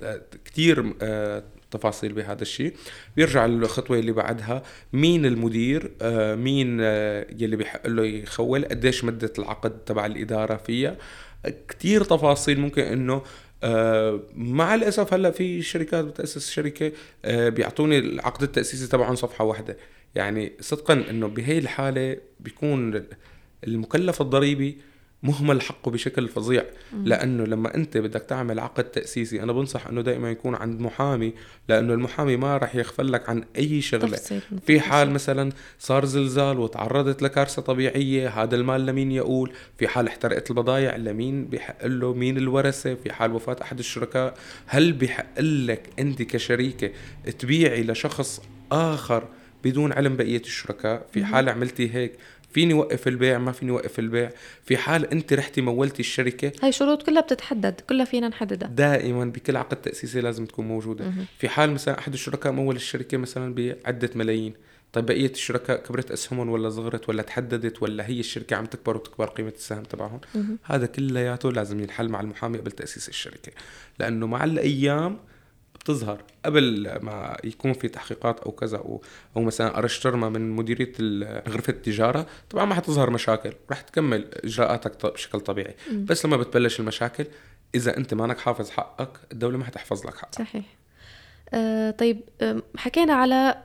[0.44, 2.74] كثير آه، تفاصيل بهذا الشيء.
[3.16, 6.80] بيرجع الخطوه اللي بعدها مين المدير آه، مين
[7.40, 10.96] يلي بحق له يخول قديش مدة العقد تبع الإدارة فيها.
[11.68, 13.22] كثير تفاصيل ممكن إنه
[14.34, 16.92] مع الأسف هلأ في شركات بتأسس شركة
[17.24, 19.76] بيعطوني العقد التأسيسي تبعهم صفحة واحدة.
[20.14, 23.04] يعني صدقا إنه بهي الحالة بيكون
[23.66, 24.78] المكلف الضريبي
[25.22, 26.64] مهمل حقه بشكل فظيع.
[27.04, 31.32] لأنه لما أنت بدك تعمل عقد تأسيسي أنا بنصح إنه دائما يكون عند محامي
[31.68, 34.16] لأنه المحامي ما راح يغفل لك عن أي شغلة.
[34.66, 40.50] في حال مثلا صار زلزال وتعرضت لكارثة طبيعية هذا المال لمين يقول؟ في حال احترقت
[40.50, 44.34] البضائع لمين بحق له؟ مين الورثة؟ في حال وفاة أحد الشركاء.
[44.66, 46.90] هل بحق لك أنت كشريكة
[47.38, 49.28] تبيعي لشخص آخر
[49.64, 52.12] بدون علم بقية الشركاء؟ في حال عملتي هيك
[52.52, 54.30] فيني وقف البيع؟ ما فيني وقف البيع.
[54.64, 58.68] في حال انت رحتي مولتي الشركة هاي شروط كلها بتتحدد كلها فينا نحددها.
[58.68, 61.04] دائما بكل عقد تأسيسي لازم تكون موجودة.
[61.04, 61.24] مه.
[61.38, 64.54] في حال مثلا أحد الشركاء مول الشركة مثلا بعدة ملايين
[64.92, 69.26] طيب بقيه الشركاء كبرت اسهمهم ولا صغرت ولا تحددت ولا هي الشركة عم تكبر وتكبر
[69.26, 70.20] قيمة السهم تبعهم؟
[70.62, 73.52] هذا كلياته لازم ينحل مع المحامي قبل تأسيس الشركة.
[73.98, 75.18] لأنه مع الأيام
[75.84, 79.02] بتظهر قبل ما يكون في تحقيقات أو كذا أو,
[79.36, 80.92] أو مثلا ارشترما من مديرية
[81.48, 85.74] غرفة التجارة طبعا ما حتظهر مشاكل رح تكمل إجراءاتك بشكل طبيعي.
[85.92, 86.04] م.
[86.04, 87.26] بس لما بتبلش المشاكل
[87.74, 90.34] إذا أنت مانك حافظ حقك الدولة ما حتحفظ لك حقك.
[90.34, 90.64] صحيح.
[91.54, 92.20] آه طيب
[92.76, 93.56] حكينا على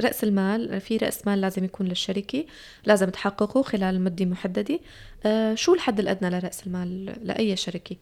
[0.00, 0.80] رأس المال.
[0.80, 2.44] في رأس مال لازم يكون للشركة
[2.84, 4.80] لازم تحققه خلال مدة محددة.
[5.26, 7.96] آه شو الحد الأدنى لرأس المال لأي شركة؟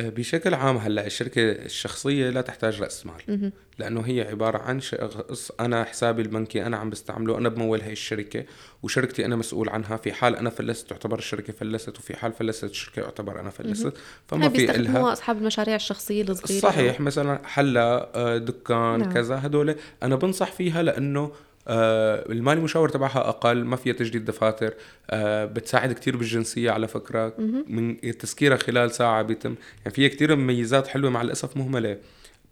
[0.00, 3.52] آه، بشكل عام هلا الشركة الشخصية لا تحتاج رأس مال.
[3.78, 8.44] لأنه هي عبارة عن شخص أنا حسابي البنكي أنا عم بستعمله أنا بمول هي الشركة
[8.82, 13.04] وشركتي أنا مسؤول عنها في حال أنا فلست تعتبر الشركة فلست وفي حال فلست الشركة
[13.04, 13.92] اعتبر أنا فلست
[14.28, 16.60] فما في لها أصحاب المشاريع الشخصية الصغيرة.
[16.60, 19.12] صحيح مثلا حلا آه، دكان نعم.
[19.12, 21.32] كذا هدول أنا بنصح فيها لأنه
[21.68, 24.74] آه المالي مشاور تبعها أقل ما فيها تجديد دفاتر
[25.10, 27.34] آه بتساعد كتير بالجنسية على فكرة
[27.66, 29.54] من تسكيرها خلال ساعة بيتم.
[29.84, 31.98] يعني فيها كتير مميزات حلوة مع الأسف مهملة.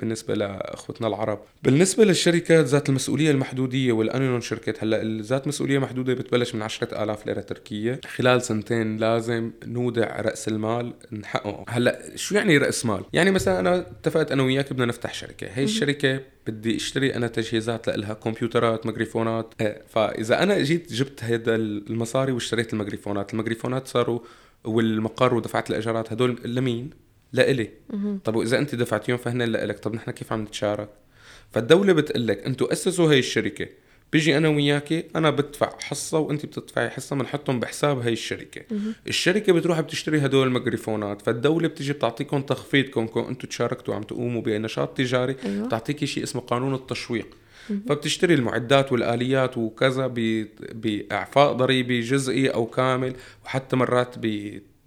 [0.01, 1.39] بالنسبة لأخوتنا العرب.
[1.63, 7.41] بالنسبة للشركات ذات المسؤولية المحدودية والانيون شركات هلأ ذات مسؤولية محدودة بتبلش من 10000 ليرة
[7.41, 8.01] تركية.
[8.17, 11.65] خلال سنتين لازم نودع رأس المال نحققه.
[11.69, 15.47] هلأ شو يعني رأس مال؟ يعني مثلا أنا اتفقت أنا وياك بدنا نفتح شركة.
[15.47, 19.55] هي الشركة بدي أشتري أنا تجهيزات لها كمبيوترات ميكروفونات.
[19.61, 24.21] إيه، فإذا أنا جيت جبت هذا المصاري واشتريت الميكروفونات الميكروفونات صاروا
[24.65, 26.91] والمقر ودفعت الإيجارات هدول لمين؟
[27.33, 27.71] لإلي
[28.25, 30.89] طب وإذا أنت دفعتيهم فهن لإلك طب نحن كيف عم نتشارك
[31.53, 33.67] فالدولة بتقول لك أنتم أسسوا هي الشركة
[34.13, 38.63] بيجي أنا وياكي أنا بدفع حصة وأنت بتدفعي حصة بنحطهم بحساب هي الشركة.
[39.09, 44.97] الشركة بتروح بتشتري هدول الميكروفونات فالدولة بتيجي بتعطيكم تخفيض كونكم أنتم تشاركتوا عم تقوموا بنشاط
[44.97, 45.67] تجاري أيوة.
[45.67, 47.37] بتعطيكي شيء اسمه قانون التشويق.
[47.89, 50.07] فبتشتري المعدات والآليات وكذا
[50.75, 53.15] بإعفاء ضريبي جزئي أو كامل
[53.45, 54.19] وحتى مرات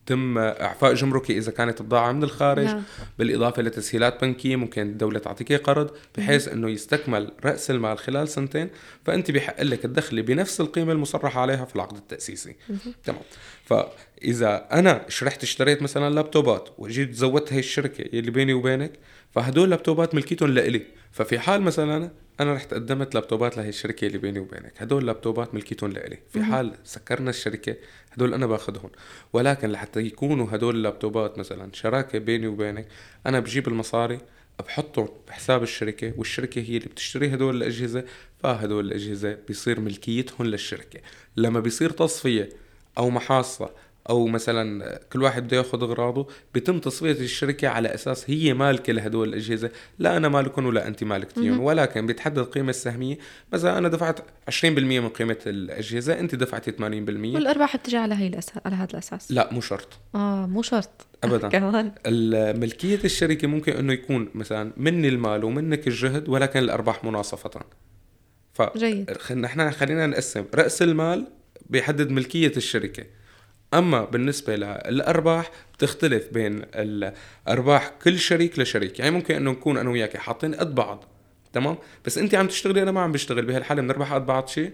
[0.05, 2.83] تم إعفاء جمركي إذا كانت بضاعه من الخارج نعم.
[3.19, 8.69] بالإضافة لتسهيلات بنكية ممكن الدولة تعطيك قرض بحيث إنه يستكمل رأس المال خلال سنتين
[9.05, 12.55] فأنت بحق لك تدخلي بنفس القيمة المصرح عليها في العقد التأسيسي.
[13.03, 13.21] تمام.
[13.65, 18.91] فإذا أنا شرحت اشتريت مثلا لابتوبات وجيت زودت هي الشركة اللي بيني وبينك
[19.31, 20.81] فهدول لابتوبات ملكيتهم لإلي.
[21.11, 24.73] ففي حال مثلا أنا رحت قدمت لابتوبات لهي الشركة اللي بيني وبينك.
[24.77, 26.17] هدول لابتوبات ملكيتهم لإلي.
[26.29, 27.75] في حال سكرنا الشركة
[28.11, 28.89] هدول أنا باخذهم
[29.33, 32.87] ولكن لحتى يكونوا هدول اللابتوبات مثلا شراكة بيني وبينك
[33.25, 34.19] أنا بجيب المصاري
[34.59, 38.03] بحطهم بحساب الشركة والشركة هي اللي بتشتري هدول الأجهزة
[38.43, 40.99] فهدول الأجهزة بيصير ملكيتهم للشركة.
[41.37, 42.49] لما بيصير تصفية
[42.97, 43.69] أو محاصة
[44.09, 49.29] أو مثلا كل واحد بده ياخذ أغراضه بيتم تصفية الشركة على أساس هي مالكة لهدول
[49.29, 49.69] الأجهزة.
[49.99, 53.17] لا أنا مالكم ولا أنت مالكتيهم ولكن بيتحدد القيمة السهمية.
[53.53, 58.53] مثلا أنا دفعت 20% من قيمة الأجهزة أنت دفعتي 80% والأرباح بتجي على هي الأساس
[58.65, 59.31] على هذا الأساس.
[59.31, 59.87] لا مو شرط.
[60.15, 61.07] آه مو شرط.
[61.23, 61.49] ابدا.
[61.59, 61.91] كمان.
[62.59, 67.61] ملكيه الشركة ممكن إنه يكون مثلا مني المال ومنك الجهد ولكن الأرباح مناصفة.
[68.53, 69.11] ف جيد.
[69.31, 70.45] نحن خلينا نقسم.
[70.55, 71.27] رأس المال
[71.69, 73.03] بيحدد ملكية الشركة.
[73.73, 78.99] أما بالنسبة للأرباح بتختلف بين الأرباح كل شريك لشريك.
[78.99, 81.03] يعني ممكن إنه نكون أنا وياك حاطين قد بعض
[81.53, 83.45] تمام؟ بس انت عم تشتغلي أنا ما عم بشتغل.
[83.45, 84.71] بهالحالة بنربح قد بعض شيء؟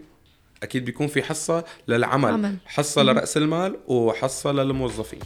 [0.63, 2.55] أكيد بيكون في حصة للعمل عمل.
[2.65, 5.19] حصة لرأس المال وحصة للموظفين.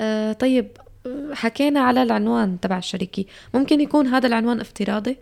[0.00, 0.68] آه طيب
[1.32, 3.24] حكينا على العنوان تبع الشركة
[3.54, 5.16] ممكن يكون هذا العنوان افتراضي؟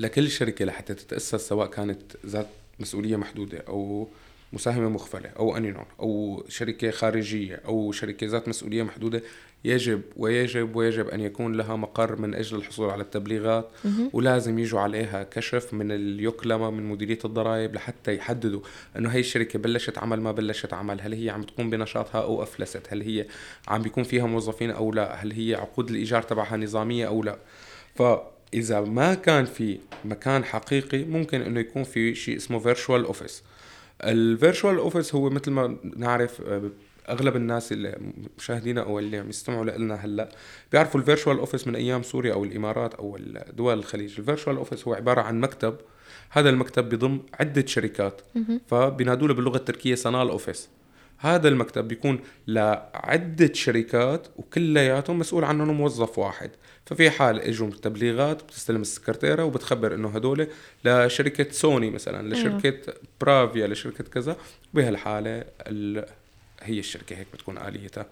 [0.00, 2.46] لكل شركة لحتى تتأسس سواء كانت ذات
[2.78, 4.08] مسؤولية محدودة أو
[4.52, 9.22] مساهمة مخفلة أو أني نوع أو شركة خارجية أو شركة ذات مسؤولية محدودة
[9.64, 13.70] يجب ويجب ويجب أن يكون لها مقر من أجل الحصول على التبليغات.
[14.12, 18.60] ولازم يجوا عليها كشف من اليوكلمة من مديرية الضرائب لحتى يحددوا
[18.96, 21.00] أنه هي الشركة بلشت عمل ما بلشت عمل.
[21.00, 23.26] هل هي عم تقوم بنشاطها أو أفلست؟ هل هي
[23.68, 27.38] عم بيكون فيها موظفين أو لا؟ هل هي عقود الإيجار تبعها نظامية أو لا؟
[28.52, 33.42] فإذا ما كان في مكان حقيقي ممكن أنه يكون في شيء اسمه virtual office
[34.04, 36.70] ال virtual office هو مثل ما نعرف آه،
[37.08, 37.98] أغلب الناس اللي
[38.38, 40.28] مشاهدينا أو اللي عم يستمعوا لنا هلأ
[40.72, 43.18] بيعرفوا ال virtual office من أيام سوريا أو الإمارات أو
[43.52, 44.14] دول الخليج.
[44.18, 45.76] ال virtual office هو عبارة عن مكتب
[46.30, 48.20] هذا المكتب بيضم عدة شركات.
[48.66, 50.68] فبينادوا له باللغة التركية sanal ofis
[51.22, 56.50] هذا المكتب بيكون لعدة شركات وكلياتهم مسؤول عنهم موظف واحد.
[56.86, 60.46] ففي حال إجوا تبليغات بتستلم السكرتيرة وبتخبر إنه هدول
[60.84, 62.34] لشركة سوني مثلا.
[62.34, 64.36] لشركة برافيا لشركة كذا.
[64.74, 65.44] بهالحالة
[66.62, 68.06] هي الشركة هيك بتكون آليتها.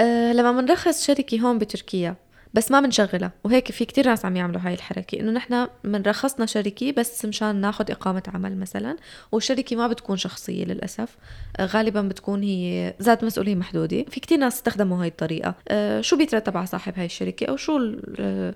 [0.00, 2.16] أه لما بنرخص شركة هون بتركيا
[2.54, 6.92] بس ما بنشغلها وهيك في كتير ناس عم يعملوا هاي الحركة إنه نحن رخصنا شركة
[6.92, 8.96] بس مشان ناخد إقامة عمل مثلا
[9.32, 11.16] والشركة ما بتكون شخصية للأسف.
[11.56, 14.04] آه، غالبا بتكون هي ذات مسؤولية محدودة.
[14.10, 15.54] في كتير ناس استخدموا هاي الطريقة.
[15.68, 18.54] آه، شو بيترتب على صاحب هاي الشركة؟ أو شو آه،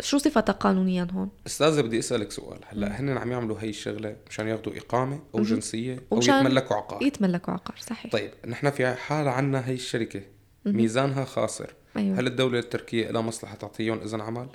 [0.00, 2.58] شو صفتها قانونيا هون؟ أستاذة بدي أسألك سؤال.
[2.68, 7.52] هلأ هن عم يعملوا هاي الشغلة مشان ياخذوا إقامة أو جنسية أو يتملكوا عقار؟ يتملكوا
[7.52, 8.12] عقار صحيح.
[8.12, 10.22] طيب نحن في حال عنا هاي الشركة
[10.66, 12.20] ميزانها خاسر أيوة.
[12.20, 14.48] هل الدولة التركية لها مصلحة تعطيهم إذن عمل؟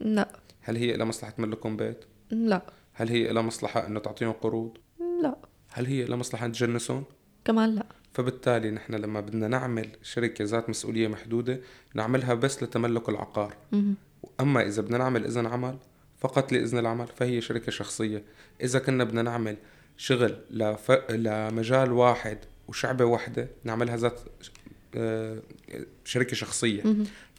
[0.00, 0.28] لا
[0.60, 4.78] هل هي لها مصلحة تملكهم بيت؟ لا هل هي لها مصلحة إنه تعطيهم قروض؟
[5.22, 5.36] لا
[5.72, 7.04] هل هي لها مصلحة تجنسهم؟
[7.44, 11.60] كمان لا فبالتالي نحن لما بدنا نعمل شركة ذات مسؤولية محدودة
[11.94, 13.94] نعملها بس لتملك العقار م-
[14.40, 15.76] أما إذا بدنا نعمل إذن عمل
[16.18, 18.22] فقط لإذن العمل فهي شركة شخصية
[18.62, 19.56] إذا كنا بدنا نعمل
[19.96, 20.90] شغل لف...
[21.10, 24.20] لمجال واحد وشعبة واحدة نعملها ذات
[26.04, 26.82] شركة شخصية.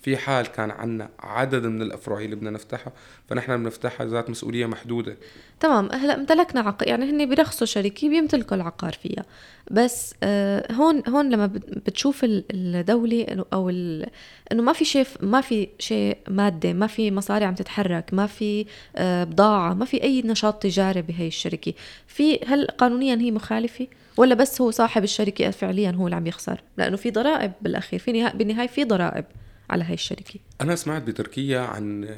[0.02, 2.94] في حال كان عندنا عدد من الافرع اللي بدنا نفتحها
[3.30, 5.18] فنحن بنفتحها ذات مسؤولية محدودة.
[5.60, 5.90] تمام.
[5.92, 9.26] هلا امتلكنا عقار يعني هن بيرخصوا شركه بيمتلكوا العقار فيها.
[9.72, 16.18] بس آه هون هون لما بتشوف الدولة أو إنه ما في شيء ما في شيء
[16.28, 21.02] مادة ما في مصاري عم تتحرك ما في آه بضاعة ما في أي نشاط تجاري
[21.02, 21.74] بهي الشركة.
[22.08, 26.62] في هل قانونيا هي مخالفة؟ ولا بس هو صاحب الشركة فعليا هو اللي عم يخسر؟
[26.78, 28.34] لأنه في ضرائب بالأخير في نها...
[28.34, 29.26] بالنهاية في ضرائب
[29.70, 30.40] على هاي الشركة.
[30.62, 32.10] أنا سمعت بتركيا عن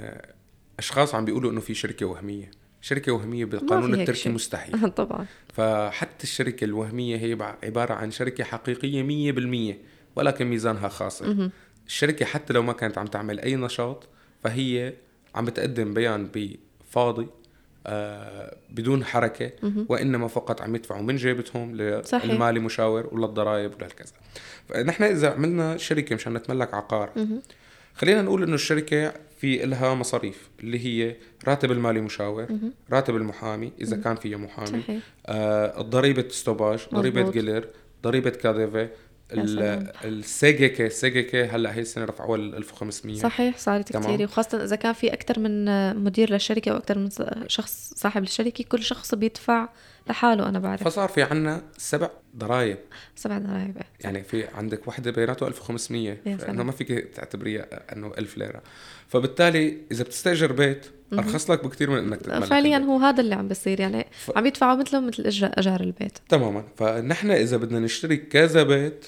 [0.80, 2.52] أشخاص عم بيقولوا إنه في شركة وهمية.
[2.82, 4.90] شركة وهمية بالقانون التركي مستحيل.
[4.92, 5.26] طبعا.
[5.54, 9.78] فحتى الشركة الوهمية هي عبارة عن شركة حقيقية مية بالمية
[10.16, 11.52] ولكن ميزانها خاصة.
[11.88, 14.08] الشركة حتى لو ما كانت عم تعمل أي نشاط
[14.44, 14.94] فهي
[15.36, 17.28] عم بتقدم بيان بفاضي
[18.70, 19.52] بدون حركة
[19.90, 24.12] وإنما فقط عم يدفعوا من جيبتهم لل mali müşavir وللضرائب ولهالكذا.
[24.70, 27.10] فنحن إذا عملنا شركة مشان نتملك عقار
[27.96, 31.16] خلينا نقول إنه الشركة في لها مصاريف اللي هي
[31.48, 32.48] راتب ال mali müşavir
[32.92, 35.02] راتب المحامي إذا كان فيه محامي صحيح.
[35.26, 37.68] آه الضريبة stopaj ضريبة gelir
[38.04, 38.88] ضريبة KDV
[39.32, 44.76] ال SGK ال SGK هلأ هي السنة رفعوها ل 1500 صحيح صارت كثير وخاصة إذا
[44.76, 45.66] كان في أكثر من
[46.04, 47.10] مدير للشركة أو أكثر من
[47.48, 49.70] شخص صاحب الشركة كل شخص بيدفع
[50.10, 50.84] لحاله أنا بعرف.
[50.84, 52.78] فصار في عنا سبع ضرائب.
[53.16, 53.78] سبع ضرائب.
[54.04, 58.62] يعني في عندك وحدة بيناته 1500 انه ما فيك تعتبريها إنه 1000 ليرة.
[59.08, 63.48] فبالتالي إذا بتستأجر بيت أرخص لك بكثير من إنك تتملك فعليا هو هذا اللي عم
[63.48, 63.80] بيصير.
[63.80, 64.38] يعني ف...
[64.38, 65.24] عم يدفعوا مثله مثل
[65.58, 66.18] إجار البيت.
[66.30, 66.64] تماما.
[66.78, 69.06] فنحن إذا بدنا نشتري كذا بيت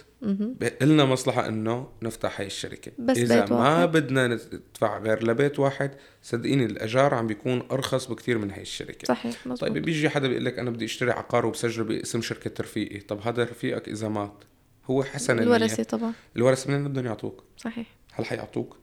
[0.82, 2.92] لنا مصلحة إنه نفتح هاي الشركة.
[3.00, 3.92] بس إذا بيت ما واحد.
[3.92, 5.92] بدنا ندفع غير لبيت واحد
[6.24, 9.08] صدقيني الأجار عم بيكون أرخص بكثير من هاي الشركة.
[9.08, 9.62] صحيح مزبوط.
[9.62, 13.44] طيب بيجي حدا بيقول لك أنا بدي أشتري عقار وبسجله باسم شركة رفيقي طب هذا
[13.44, 14.44] رفيقك إذا مات
[14.86, 16.14] هو حسن الورثة طبعا.
[16.36, 17.88] الورثة منين بدهم يعطوك؟ صحيح.
[18.14, 18.78] هل حيعطوك؟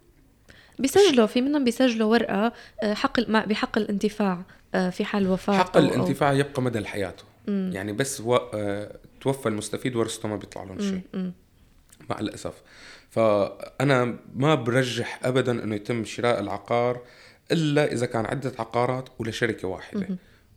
[0.79, 4.43] بيسجلوا في منهم بيسجلوا ورقة آه، حق بحق الانتفاع
[4.75, 8.39] آه، في حال وفاة حق الانتفاع يبقى مدى حياته يعني بس و...
[9.25, 11.33] توفى المستفيد ورثته ما بيطلع لهم شيء.
[12.11, 12.63] مع الأسف.
[13.11, 17.01] فأنا ما برجح ابدا إنه يتم شراء العقار
[17.53, 20.09] إلا إذا كان عدة عقارات ولشركه واحدة.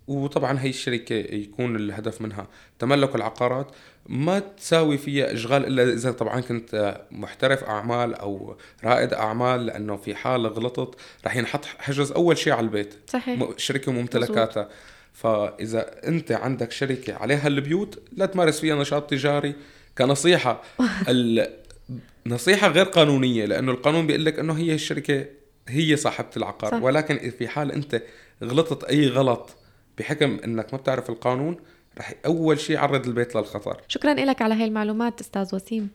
[0.08, 2.48] وطبعا هي الشركة يكون الهدف منها
[2.80, 3.72] تملك العقارات.
[4.06, 10.16] ما تساوي فيها إشغال إلا إذا طبعا كنت محترف أعمال أو رائد أعمال لأنه في
[10.16, 10.96] حال غلطت
[11.26, 12.94] رح ينحط حجز أول شيء على البيت.
[13.08, 13.50] صحيح.
[13.58, 14.70] شركة وممتلكاتها
[15.18, 19.56] فإذا أنت عندك شركة عليها البيوت لا تمارس فيها نشاط تجاري.
[19.98, 20.62] كنصيحة
[22.28, 25.26] نصيحة غير قانونية لأنه القانون بيقول لك إنه هي الشركة
[25.68, 26.72] هي صاحبة العقار.
[26.72, 26.82] صح.
[26.84, 28.02] ولكن في حال أنت
[28.44, 29.56] غلطت أي غلط
[29.98, 31.58] بحكم إنك ما بتعرف القانون
[31.98, 33.82] رح أول شيء عرض البيت للخطر.
[33.88, 35.90] شكرا لك على هاي المعلومات أستاذ وسيم.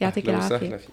[0.00, 0.56] يعطيك العافية.
[0.56, 0.90] أهلا فيك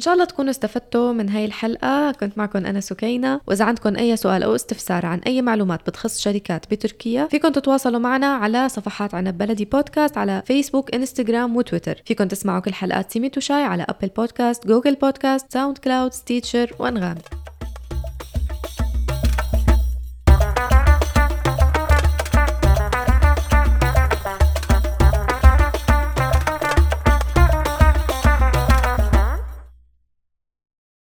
[0.00, 2.12] إن شاء الله تكونوا استفدتوا من هاي الحلقة.
[2.12, 3.40] كنت معكم أنا سكينة.
[3.46, 8.26] وإذا عندكم أي سؤال أو استفسار عن أي معلومات بتخص شركات بتركيا فيكم تتواصلوا معنا
[8.26, 13.62] على صفحات عنب بلدي بودكاست على فيسبوك انستغرام وتويتر فيكم تسمعوا كل حلقات سيميت وشاي
[13.62, 17.16] على أبل بودكاست جوجل بودكاست ساوند كلاود ستيتشر وأنغام